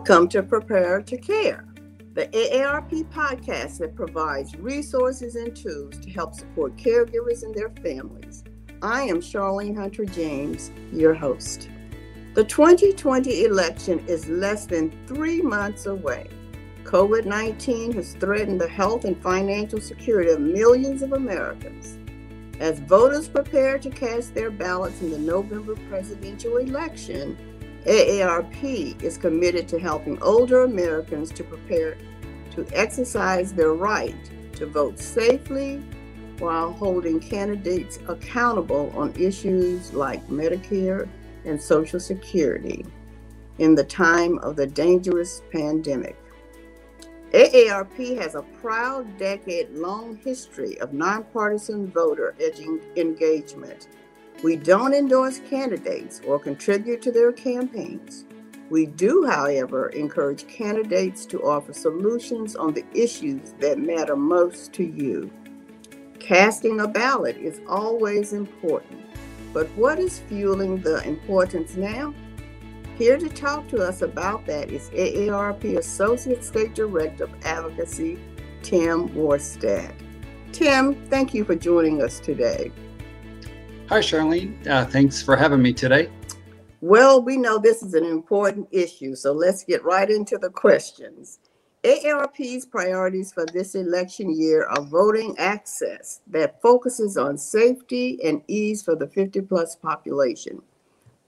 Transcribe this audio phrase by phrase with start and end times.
[0.00, 1.66] Welcome to Prepare to Care,
[2.14, 8.42] the AARP podcast that provides resources and tools to help support caregivers and their families.
[8.80, 11.68] I am Charlene Hunter James, your host.
[12.32, 16.28] The 2020 election is less than three months away.
[16.84, 21.98] COVID 19 has threatened the health and financial security of millions of Americans.
[22.58, 27.36] As voters prepare to cast their ballots in the November presidential election,
[27.86, 31.96] AARP is committed to helping older Americans to prepare
[32.50, 34.14] to exercise their right
[34.52, 35.82] to vote safely
[36.38, 41.08] while holding candidates accountable on issues like Medicare
[41.44, 42.84] and Social Security
[43.58, 46.16] in the time of the dangerous pandemic.
[47.32, 52.34] AARP has a proud decade long history of nonpartisan voter
[52.96, 53.86] engagement
[54.42, 58.24] we don't endorse candidates or contribute to their campaigns.
[58.70, 64.84] We do, however, encourage candidates to offer solutions on the issues that matter most to
[64.84, 65.30] you.
[66.20, 69.00] Casting a ballot is always important,
[69.52, 72.14] but what is fueling the importance now?
[72.96, 78.18] Here to talk to us about that is AARP Associate State Director of Advocacy,
[78.62, 79.94] Tim Morstad.
[80.52, 82.70] Tim, thank you for joining us today.
[83.90, 84.64] Hi, Charlene.
[84.68, 86.08] Uh, thanks for having me today.
[86.80, 91.40] Well, we know this is an important issue, so let's get right into the questions.
[91.82, 98.80] AARP's priorities for this election year are voting access that focuses on safety and ease
[98.80, 100.62] for the 50 plus population.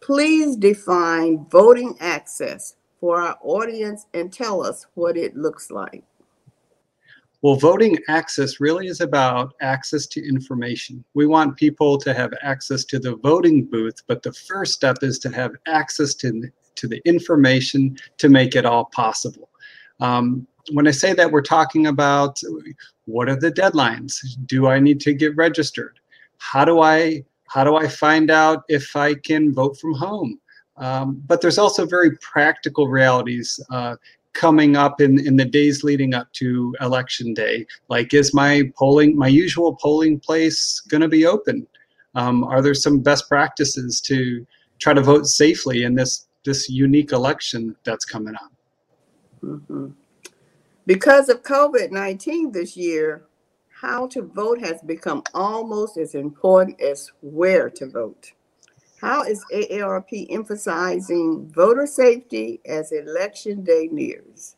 [0.00, 6.04] Please define voting access for our audience and tell us what it looks like.
[7.42, 11.04] Well, voting access really is about access to information.
[11.14, 15.18] We want people to have access to the voting booth, but the first step is
[15.20, 19.50] to have access to, to the information to make it all possible.
[19.98, 22.40] Um, when I say that, we're talking about
[23.06, 24.20] what are the deadlines?
[24.46, 25.98] Do I need to get registered?
[26.38, 30.40] How do I how do I find out if I can vote from home?
[30.76, 33.60] Um, but there's also very practical realities.
[33.70, 33.96] Uh,
[34.32, 37.66] coming up in, in the days leading up to election day?
[37.88, 41.66] Like, is my polling, my usual polling place going to be open?
[42.14, 44.46] Um, are there some best practices to
[44.78, 48.52] try to vote safely in this this unique election that's coming up?
[49.42, 49.88] Mm-hmm.
[50.86, 53.24] Because of COVID 19 this year,
[53.80, 58.32] how to vote has become almost as important as where to vote.
[59.02, 64.54] How is AARP emphasizing voter safety as election day nears?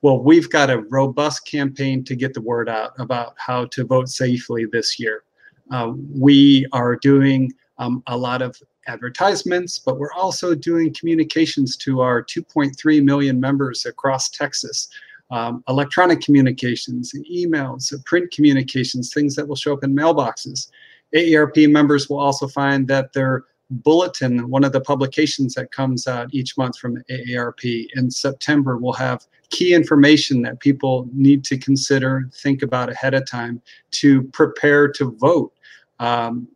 [0.00, 4.08] Well, we've got a robust campaign to get the word out about how to vote
[4.08, 5.24] safely this year.
[5.70, 8.56] Uh, we are doing um, a lot of
[8.86, 14.88] advertisements, but we're also doing communications to our 2.3 million members across Texas.
[15.30, 20.70] Um, electronic communications, emails, print communications, things that will show up in mailboxes.
[21.14, 26.32] AARP members will also find that their bulletin, one of the publications that comes out
[26.32, 32.28] each month from AARP in September, will have key information that people need to consider,
[32.32, 33.60] think about ahead of time
[33.92, 35.52] to prepare to vote.
[36.00, 36.48] Um,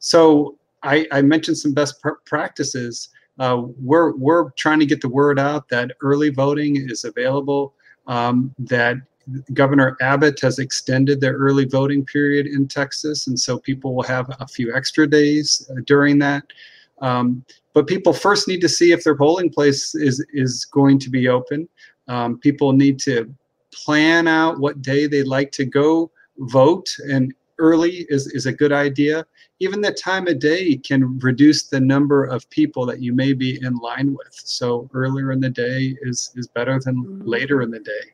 [0.00, 3.10] so I, I, mentioned some best pr- practices.
[3.38, 7.74] Uh, we're, we're trying to get the word out that early voting is available,
[8.06, 8.96] um, that
[9.52, 14.34] Governor Abbott has extended the early voting period in Texas, and so people will have
[14.40, 16.44] a few extra days uh, during that.
[17.00, 17.44] Um,
[17.74, 21.28] but people first need to see if their polling place is is going to be
[21.28, 21.68] open.
[22.08, 23.32] Um, people need to
[23.72, 28.72] plan out what day they'd like to go vote, and early is, is a good
[28.72, 29.26] idea.
[29.60, 33.60] Even the time of day can reduce the number of people that you may be
[33.62, 34.32] in line with.
[34.32, 37.28] So earlier in the day is is better than mm-hmm.
[37.28, 38.12] later in the day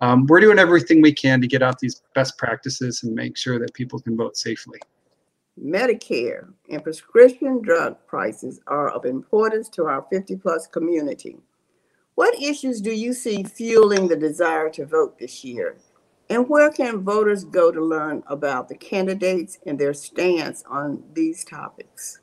[0.00, 3.58] um, we're doing everything we can to get out these best practices and make sure
[3.58, 4.78] that people can vote safely.
[5.62, 11.36] Medicare and prescription drug prices are of importance to our 50 plus community.
[12.16, 15.76] What issues do you see fueling the desire to vote this year?
[16.30, 21.44] And where can voters go to learn about the candidates and their stance on these
[21.44, 22.20] topics?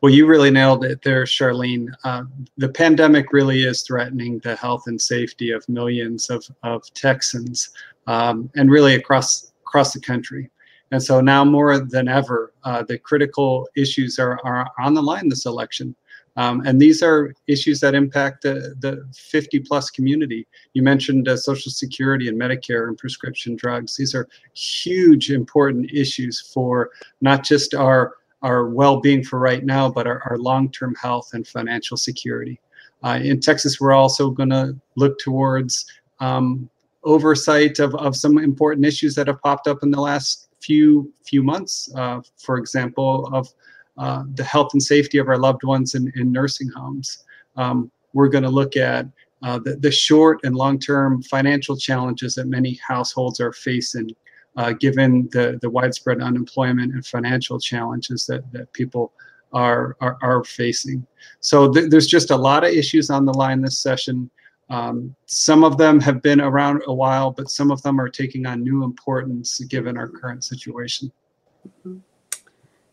[0.00, 1.92] Well, you really nailed it there, Charlene.
[2.04, 2.24] Uh,
[2.56, 7.70] the pandemic really is threatening the health and safety of millions of, of Texans
[8.06, 10.50] um, and really across across the country.
[10.90, 15.28] And so now more than ever, uh, the critical issues are, are on the line
[15.28, 15.94] this election.
[16.36, 20.46] Um, and these are issues that impact the, the 50 plus community.
[20.72, 23.96] You mentioned uh, Social Security and Medicare and prescription drugs.
[23.96, 30.06] These are huge, important issues for not just our our well-being for right now, but
[30.06, 32.60] our, our long-term health and financial security.
[33.02, 35.86] Uh, in Texas, we're also going to look towards
[36.20, 36.68] um,
[37.04, 41.42] oversight of, of some important issues that have popped up in the last few few
[41.42, 41.90] months.
[41.96, 43.48] Uh, for example, of
[43.96, 47.24] uh, the health and safety of our loved ones in, in nursing homes.
[47.56, 49.06] Um, we're going to look at
[49.42, 54.10] uh, the, the short and long-term financial challenges that many households are facing,
[54.56, 59.12] uh, given the, the widespread unemployment and financial challenges that, that people
[59.52, 61.06] are, are, are facing.
[61.40, 64.30] So th- there's just a lot of issues on the line this session.
[64.68, 68.46] Um, some of them have been around a while, but some of them are taking
[68.46, 71.10] on new importance given our current situation.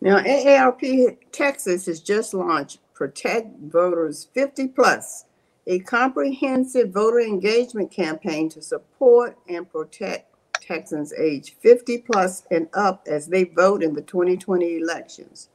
[0.01, 5.25] Now, AARP Texas has just launched Protect Voters 50 Plus,
[5.67, 10.31] a comprehensive voter engagement campaign to support and protect
[10.67, 15.49] Texans age 50 plus and up as they vote in the 2020 elections.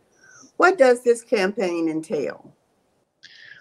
[0.56, 2.53] What does this campaign entail?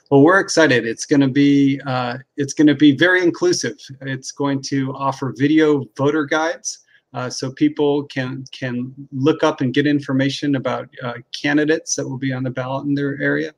[0.09, 0.85] Well, we're excited.
[0.85, 3.77] It's going to be uh, it's going to be very inclusive.
[4.01, 6.79] It's going to offer video voter guides,
[7.13, 12.17] uh, so people can can look up and get information about uh, candidates that will
[12.17, 13.53] be on the ballot in their area.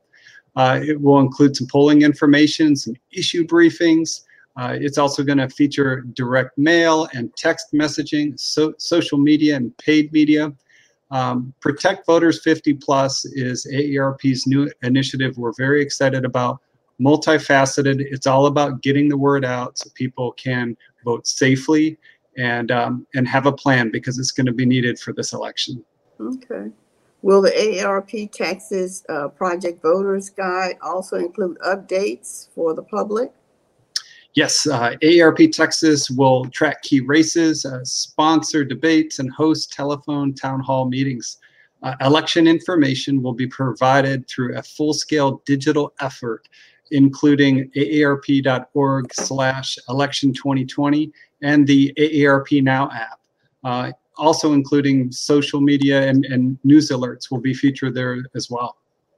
[0.56, 4.22] Uh, it will include some polling information, some issue briefings.
[4.56, 9.76] Uh, it's also going to feature direct mail and text messaging, so, social media and
[9.78, 10.54] paid media.
[11.12, 15.38] Um, Protect Voters 50 Plus is AARP's new initiative.
[15.38, 16.60] We're very excited about.
[17.02, 18.00] Multifaceted.
[18.00, 21.98] It's all about getting the word out so people can vote safely
[22.38, 25.84] and um, and have a plan because it's going to be needed for this election.
[26.20, 26.70] Okay.
[27.24, 33.32] Will the AARP Texas uh, Protect Voters Guide also include updates for the public?
[34.36, 40.60] Yes, uh, AARP Texas will track key races, uh, sponsor debates, and host telephone town
[40.60, 41.38] hall meetings.
[41.84, 46.48] Uh, election information will be provided through a full-scale digital effort,
[46.92, 51.12] including aarp.org slash election 2020
[51.44, 53.20] and the AARP Now app.
[53.64, 58.78] Uh, also including social media and, and news alerts will be featured there as well.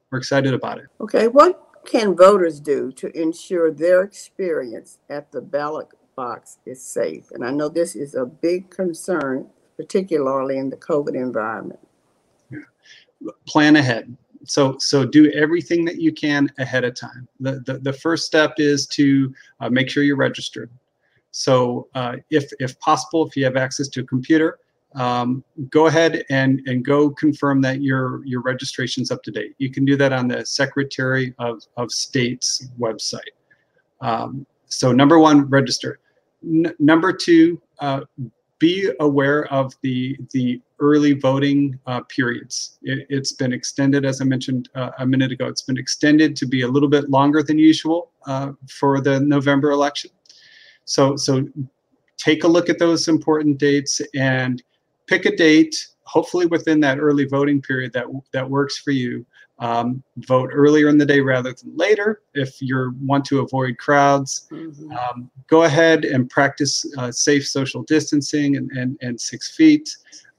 [0.10, 0.86] We're excited about it.
[1.02, 7.32] Okay, what can voters do to ensure their experience at the ballot box is safe?
[7.32, 9.48] And I know this is a big concern,
[9.78, 11.80] particularly in the COVID environment.
[12.50, 12.60] Yeah.
[13.46, 14.16] Plan ahead.
[14.44, 17.28] So, so do everything that you can ahead of time.
[17.40, 20.70] The, the, the first step is to uh, make sure you're registered.
[21.31, 24.60] So, uh, if, if possible, if you have access to a computer,
[24.95, 29.53] um, go ahead and, and go confirm that your, your registration's up to date.
[29.57, 33.19] You can do that on the Secretary of, of State's website.
[34.01, 36.00] Um, so number one, register.
[36.44, 38.01] N- number two, uh,
[38.59, 42.77] be aware of the the early voting uh, periods.
[42.83, 45.47] It, has been extended, as I mentioned uh, a minute ago.
[45.47, 49.71] It's been extended to be a little bit longer than usual uh, for the November
[49.71, 50.12] election.
[50.86, 51.45] So so
[52.18, 54.63] take a look at those important dates and
[55.07, 59.25] pick a date, hopefully within that early voting period that that works for you.
[59.60, 64.50] Um, vote earlier in the day rather than later if you want to avoid crowds.
[64.52, 64.92] Mm-hmm.
[64.92, 69.96] Um, go ahead and practice uh, safe social distancing and, and, and six feet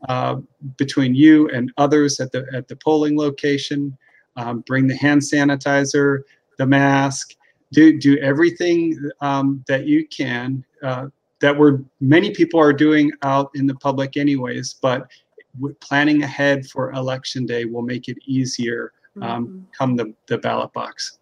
[0.09, 0.37] uh,
[0.77, 3.97] between you and others at the at the polling location.
[4.37, 6.21] Um, bring the hand sanitizer,
[6.59, 7.35] the mask.
[7.73, 11.07] Do do everything um, that you can uh,
[11.41, 15.09] that we're many people are doing out in the public anyways but
[15.81, 19.59] planning ahead for election day will make it easier um, mm-hmm.
[19.77, 21.19] come the, the ballot box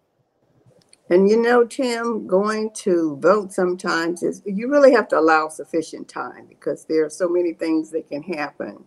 [1.11, 6.09] and you know tim going to vote sometimes is you really have to allow sufficient
[6.09, 8.83] time because there are so many things that can happen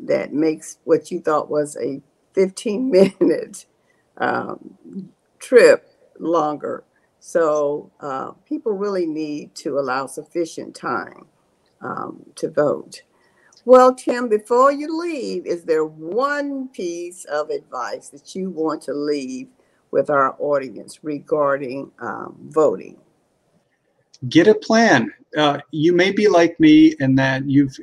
[0.00, 2.00] that makes what you thought was a
[2.34, 2.90] 15
[3.20, 3.66] minute
[4.18, 4.76] um,
[5.38, 5.88] trip
[6.18, 6.84] longer
[7.24, 11.26] so uh, people really need to allow sufficient time
[11.80, 13.02] um, to vote.
[13.64, 18.92] Well, Tim, before you leave, is there one piece of advice that you want to
[18.92, 19.46] leave
[19.92, 22.96] with our audience regarding um, voting?
[24.28, 25.14] Get a plan.
[25.38, 27.78] Uh, you may be like me in that you've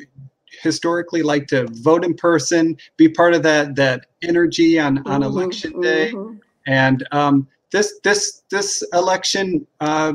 [0.62, 5.24] historically liked to vote in person, be part of that that energy on on mm-hmm,
[5.24, 6.36] election day, mm-hmm.
[6.68, 10.14] and um, this this this election uh,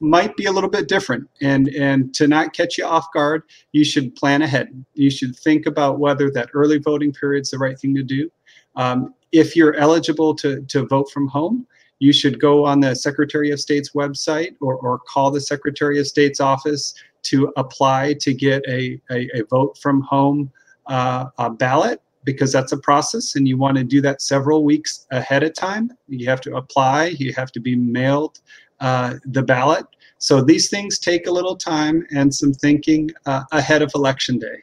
[0.00, 1.28] might be a little bit different.
[1.40, 3.42] And and to not catch you off guard
[3.72, 4.84] you should plan ahead.
[4.94, 8.30] You should think about whether that early voting period is the right thing to do.
[8.76, 11.66] Um, if you're eligible to to vote from home
[12.02, 16.06] you should go on the secretary of state's website or, or call the secretary of
[16.08, 20.50] state's office to apply to get a, a, a vote from home
[20.88, 25.06] uh, a ballot because that's a process and you want to do that several weeks
[25.10, 25.90] ahead of time.
[26.08, 28.40] You have to apply, you have to be mailed
[28.80, 29.86] uh, the ballot.
[30.18, 34.62] So these things take a little time and some thinking uh, ahead of election day.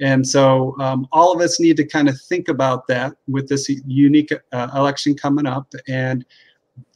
[0.00, 3.68] And so um, all of us need to kind of think about that with this
[3.86, 6.24] unique uh, election coming up and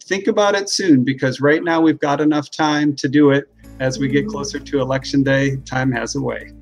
[0.05, 3.51] think about it soon because right now we've got enough time to do it.
[3.81, 6.53] As we get closer to election day, time has a way.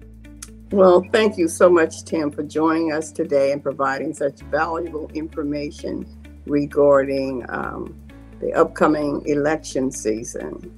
[0.73, 6.07] Well, thank you so much, Tim, for joining us today and providing such valuable information
[6.47, 7.95] regarding um,
[8.41, 10.75] the upcoming election season.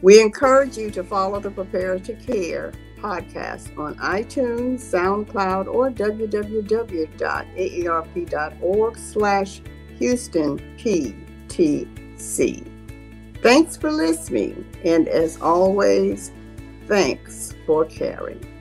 [0.00, 6.56] We encourage you to follow the Prepare to Care podcast on iTunes, SoundCloud, or www.aarp.org
[8.96, 9.60] slash
[9.98, 12.66] Houston PTC.
[13.42, 16.32] Thanks for listening, and as always,
[16.86, 18.55] thanks for caring.